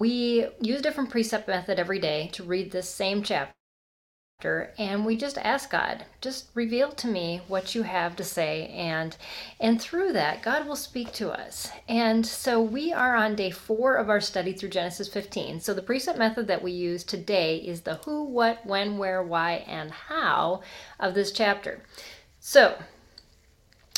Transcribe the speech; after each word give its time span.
we 0.00 0.46
use 0.60 0.80
a 0.80 0.82
different 0.82 1.10
precept 1.10 1.46
method 1.46 1.78
every 1.78 2.00
day 2.00 2.30
to 2.32 2.42
read 2.42 2.72
this 2.72 2.88
same 2.88 3.22
chapter 3.22 3.52
and 4.78 5.04
we 5.04 5.18
just 5.18 5.36
ask 5.36 5.70
God, 5.70 6.06
just 6.22 6.46
reveal 6.54 6.92
to 6.92 7.06
me 7.06 7.42
what 7.46 7.74
you 7.74 7.82
have 7.82 8.16
to 8.16 8.24
say 8.24 8.68
and 8.68 9.14
and 9.60 9.78
through 9.78 10.14
that 10.14 10.42
God 10.42 10.66
will 10.66 10.76
speak 10.76 11.12
to 11.12 11.30
us. 11.30 11.70
And 11.86 12.24
so 12.24 12.62
we 12.62 12.90
are 12.90 13.14
on 13.14 13.36
day 13.36 13.50
4 13.50 13.96
of 13.96 14.08
our 14.08 14.22
study 14.22 14.54
through 14.54 14.70
Genesis 14.70 15.08
15. 15.08 15.60
So 15.60 15.74
the 15.74 15.82
precept 15.82 16.18
method 16.18 16.46
that 16.46 16.62
we 16.62 16.72
use 16.72 17.04
today 17.04 17.58
is 17.58 17.82
the 17.82 17.96
who, 17.96 18.24
what, 18.24 18.64
when, 18.64 18.96
where, 18.96 19.22
why 19.22 19.64
and 19.66 19.90
how 19.90 20.62
of 20.98 21.12
this 21.12 21.32
chapter. 21.32 21.82
So, 22.38 22.78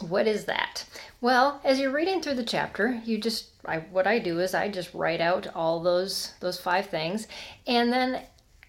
what 0.00 0.26
is 0.26 0.44
that? 0.46 0.84
Well, 1.20 1.60
as 1.64 1.78
you're 1.78 1.90
reading 1.90 2.20
through 2.20 2.34
the 2.34 2.44
chapter, 2.44 3.00
you 3.04 3.18
just 3.18 3.48
I, 3.64 3.78
what 3.78 4.06
I 4.06 4.18
do 4.18 4.40
is 4.40 4.54
I 4.54 4.68
just 4.68 4.92
write 4.94 5.20
out 5.20 5.46
all 5.54 5.80
those 5.80 6.32
those 6.40 6.60
five 6.60 6.86
things 6.86 7.26
and 7.66 7.92
then 7.92 8.22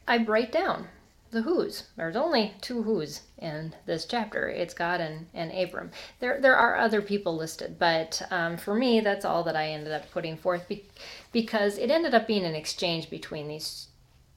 I 0.08 0.18
write 0.18 0.52
down 0.52 0.88
the 1.32 1.42
who's. 1.42 1.84
There's 1.98 2.16
only 2.16 2.54
two 2.62 2.84
who's 2.84 3.22
in 3.38 3.76
this 3.86 4.06
chapter. 4.06 4.48
It's 4.48 4.74
God 4.74 5.02
and, 5.02 5.28
and 5.34 5.52
Abram. 5.52 5.92
There, 6.20 6.40
there 6.40 6.56
are 6.56 6.78
other 6.78 7.02
people 7.02 7.36
listed, 7.36 7.78
but 7.78 8.22
um, 8.32 8.58
for 8.58 8.74
me, 8.74 9.02
that's 9.02 9.26
all 9.26 9.44
that 9.44 9.56
I 9.56 9.68
ended 9.68 9.92
up 9.92 10.10
putting 10.12 10.38
forth 10.38 10.68
be- 10.68 10.86
because 11.32 11.78
it 11.78 11.92
ended 11.92 12.14
up 12.14 12.26
being 12.26 12.46
an 12.46 12.56
exchange 12.56 13.10
between 13.10 13.48
these 13.48 13.88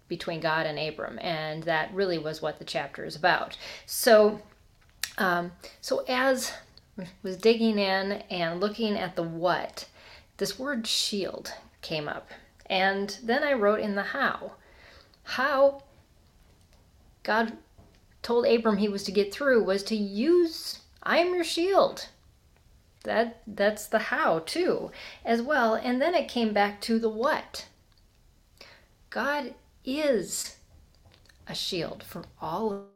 between 0.09 0.41
God 0.41 0.65
and 0.65 0.79
Abram, 0.79 1.19
and 1.21 1.63
that 1.65 1.93
really 1.93 2.17
was 2.17 2.41
what 2.41 2.59
the 2.59 2.65
chapter 2.65 3.05
is 3.05 3.15
about. 3.15 3.59
So, 3.85 4.41
um, 5.19 5.53
so 5.83 6.03
as 6.09 6.51
was 7.23 7.37
digging 7.37 7.79
in 7.79 8.13
and 8.31 8.61
looking 8.61 8.97
at 8.97 9.17
the 9.17 9.23
what, 9.23 9.87
this 10.37 10.59
word 10.59 10.87
shield 10.87 11.53
came 11.83 12.09
up, 12.09 12.29
and 12.67 13.19
then 13.23 13.43
I 13.43 13.53
wrote 13.53 13.81
in 13.81 13.95
the 13.95 14.03
how. 14.03 14.53
How 15.23 15.83
God 17.23 17.59
told 18.23 18.47
Abram 18.47 18.79
he 18.79 18.89
was 18.89 19.05
to 19.05 19.13
get 19.13 19.33
through 19.33 19.63
was 19.65 19.83
to 19.85 19.97
use 19.97 20.81
I 21.03 21.19
am 21.19 21.35
your 21.35 21.45
shield. 21.45 22.09
That 23.05 23.41
that's 23.47 23.87
the 23.87 23.99
how 23.99 24.41
too 24.41 24.91
as 25.25 25.41
well. 25.41 25.75
And 25.75 26.03
then 26.03 26.15
it 26.15 26.29
came 26.29 26.53
back 26.53 26.81
to 26.83 26.99
the 26.99 27.09
what. 27.09 27.67
God 29.11 29.55
is 29.85 30.57
a 31.47 31.55
shield 31.55 32.03
for 32.03 32.25
all 32.43 32.89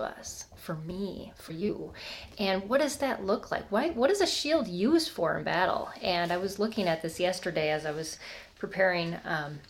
us, 0.00 0.46
for 0.56 0.74
me, 0.74 1.32
for 1.36 1.52
you. 1.52 1.92
And 2.40 2.68
what 2.68 2.80
does 2.80 2.96
that 2.96 3.24
look 3.24 3.52
like? 3.52 3.70
Why, 3.70 3.90
what 3.90 4.10
is 4.10 4.20
a 4.20 4.26
shield 4.26 4.66
used 4.66 5.10
for 5.10 5.38
in 5.38 5.44
battle? 5.44 5.88
And 6.02 6.32
I 6.32 6.36
was 6.36 6.58
looking 6.58 6.88
at 6.88 7.00
this 7.00 7.20
yesterday 7.20 7.70
as 7.70 7.86
I 7.86 7.92
was 7.92 8.18
preparing 8.58 9.16
um, 9.24 9.60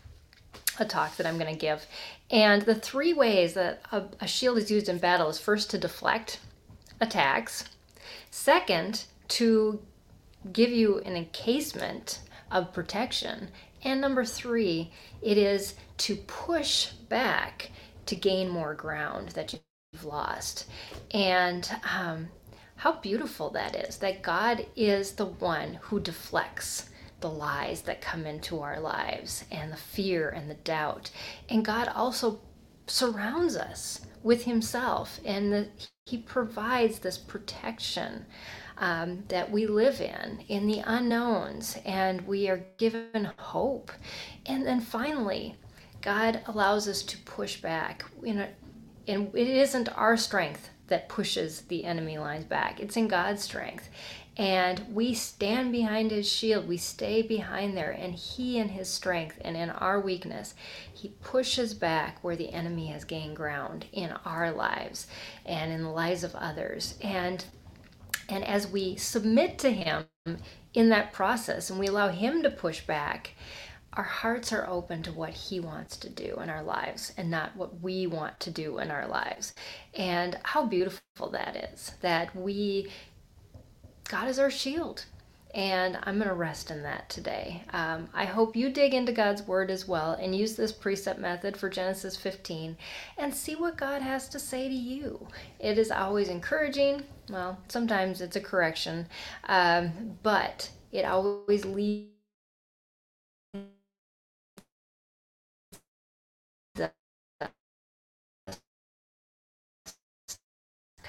a 0.79 0.87
talk 0.87 1.17
that 1.19 1.27
I'm 1.27 1.37
going 1.39 1.53
to 1.53 1.59
give. 1.59 1.85
And 2.31 2.63
the 2.63 2.75
three 2.75 3.13
ways 3.13 3.53
that 3.53 3.83
a, 3.93 4.05
a, 4.19 4.27
shield 4.27 4.57
is 4.57 4.71
used 4.71 4.89
in 4.89 4.97
battle 4.97 5.29
is 5.29 5.39
first 5.39 5.71
to 5.73 5.79
deflect 5.79 6.41
attacks, 7.03 7.65
second, 8.31 9.05
to 9.29 9.83
give 10.55 10.71
you 10.71 11.01
an 11.01 11.17
encasement 11.17 12.21
of 12.51 12.73
protection, 12.73 13.49
and 13.83 14.01
number 14.01 14.25
three, 14.25 14.91
it 15.21 15.37
is 15.37 15.75
to 15.99 16.17
push 16.17 16.93
back 17.11 17.71
to 18.07 18.17
gain 18.17 18.49
more 18.49 18.75
ground 18.75 19.31
that 19.31 19.55
you've 19.95 20.05
lost. 20.05 20.67
And 21.13 21.71
um, 21.97 22.29
how 22.77 22.95
beautiful 23.01 23.51
that 23.51 23.77
is 23.77 23.97
that 23.99 24.23
God 24.23 24.67
is 24.77 25.13
the 25.13 25.27
one 25.27 25.79
who 25.83 26.01
deflects 26.01 26.91
the 27.21 27.31
lies 27.31 27.83
that 27.83 28.01
come 28.03 28.27
into 28.27 28.61
our 28.61 28.81
lives 28.81 29.45
and 29.51 29.73
the 29.73 29.77
fear 29.77 30.29
and 30.29 30.51
the 30.51 30.55
doubt. 30.55 31.11
And 31.49 31.65
God 31.65 31.89
also 31.95 32.41
surrounds 32.87 33.57
us 33.57 34.01
with 34.23 34.45
Himself, 34.45 35.21
and 35.25 35.53
the, 35.53 35.69
He 36.07 36.19
provides 36.19 36.99
this 36.99 37.17
protection 37.17 38.27
um, 38.79 39.23
that 39.29 39.51
we 39.51 39.67
live 39.67 40.01
in, 40.01 40.41
in 40.49 40.67
the 40.67 40.83
unknowns, 40.85 41.79
and 41.85 42.27
we 42.27 42.49
are 42.49 42.67
given 42.79 43.31
hope. 43.39 43.93
And 44.47 44.67
then 44.67 44.81
finally, 44.81 45.57
God 46.03 46.41
allows 46.47 46.89
us 46.89 47.03
to 47.05 47.19
push 47.19 47.61
back. 47.61 48.05
You 48.23 48.35
know, 48.35 48.49
and 49.07 49.35
it 49.35 49.49
isn't 49.49 49.89
our 49.97 50.17
strength 50.17 50.71
that 50.89 51.09
pushes 51.09 51.63
the 51.63 51.85
enemy 51.85 52.19
lines 52.19 52.45
back. 52.45 52.81
It's 52.81 52.97
in 52.97 53.09
God's 53.09 53.43
strength. 53.43 53.89
And 54.37 54.85
we 54.93 55.15
stand 55.15 55.71
behind 55.71 56.11
his 56.11 56.31
shield. 56.31 56.67
We 56.67 56.77
stay 56.77 57.23
behind 57.23 57.77
there. 57.77 57.93
And 57.93 58.15
he, 58.15 58.59
in 58.59 58.71
his 58.71 58.89
strength 58.89 59.39
and 59.43 59.57
in 59.57 59.71
our 59.71 60.01
weakness, 60.01 60.55
he 60.93 61.11
pushes 61.23 61.73
back 61.73 62.23
where 62.23 62.37
the 62.37 62.53
enemy 62.53 62.89
has 62.89 63.05
gained 63.05 63.37
ground 63.37 63.87
in 63.93 64.13
our 64.25 64.51
lives 64.51 65.07
and 65.47 65.73
in 65.73 65.83
the 65.83 65.91
lives 65.91 66.25
of 66.25 66.35
others. 66.35 66.97
And 67.01 67.45
and 68.29 68.43
as 68.45 68.67
we 68.67 68.97
submit 68.97 69.59
to 69.61 69.71
him 69.71 70.07
in 70.73 70.89
that 70.89 71.13
process 71.13 71.69
and 71.71 71.79
we 71.79 71.87
allow 71.87 72.09
him 72.09 72.43
to 72.43 72.51
push 72.51 72.81
back, 72.81 73.33
our 73.95 74.05
hearts 74.05 74.53
are 74.53 74.69
open 74.69 75.03
to 75.05 75.13
what 75.13 75.31
he 75.31 75.61
wants 75.61 75.97
to 75.99 76.11
do 76.11 76.39
in 76.43 76.51
our 76.51 76.63
lives 76.63 77.13
and 77.17 77.31
not 77.31 77.57
what 77.57 77.81
we 77.81 78.07
want 78.07 78.39
to 78.41 78.51
do 78.51 78.79
in 78.79 78.91
our 78.91 79.07
lives. 79.07 79.55
And 79.95 80.39
how 80.43 80.67
beautiful 80.67 81.31
that 81.31 81.57
is 81.73 81.93
that 82.01 82.35
we 82.35 82.91
God 84.09 84.29
is 84.29 84.39
our 84.39 84.51
shield. 84.51 85.07
And 85.55 85.97
I'm 86.03 86.17
going 86.17 86.29
to 86.29 86.35
rest 86.35 86.73
in 86.73 86.83
that 86.83 87.09
today. 87.09 87.63
Um, 87.73 88.09
I 88.13 88.25
hope 88.25 88.57
you 88.57 88.71
dig 88.71 88.93
into 88.93 89.13
God's 89.13 89.47
Word 89.47 89.71
as 89.71 89.87
well 89.87 90.13
and 90.13 90.35
use 90.35 90.57
this 90.57 90.73
precept 90.73 91.21
method 91.21 91.57
for 91.57 91.71
Genesis 91.71 92.17
15 92.17 92.77
and 93.17 93.33
see 93.33 93.55
what 93.55 93.77
God 93.77 94.03
has 94.03 94.29
to 94.31 94.41
say 94.41 94.69
to 94.69 94.75
you. 94.75 95.29
It 95.61 95.79
is 95.79 95.93
always 95.93 96.29
encouraging. 96.29 97.05
Well, 97.31 97.57
sometimes 97.69 98.21
it's 98.21 98.35
a 98.35 98.41
correction, 98.41 99.07
um, 99.45 100.19
but 100.25 100.71
it 100.91 101.05
always 101.05 101.65
leads 101.65 102.14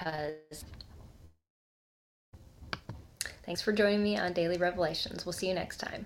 because 0.06 0.66
Thanks 3.44 3.62
for 3.62 3.72
joining 3.72 4.02
me 4.02 4.18
on 4.18 4.34
Daily 4.34 4.58
Revelations. 4.58 5.24
We'll 5.26 5.34
see 5.34 5.48
you 5.48 5.54
next 5.54 5.78
time. 5.78 6.06